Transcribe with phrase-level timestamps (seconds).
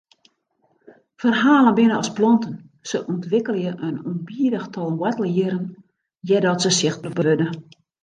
[1.23, 2.55] Ferhalen binne as planten,
[2.89, 5.65] se ûntwikkelje in ûnbidich tal woartelhierren
[6.31, 7.47] eardat se sichtber wurde.